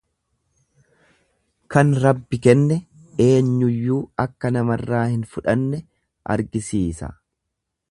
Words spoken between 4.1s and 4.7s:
akka